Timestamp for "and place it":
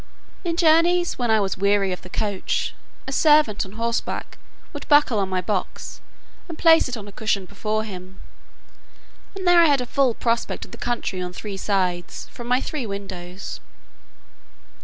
6.49-6.95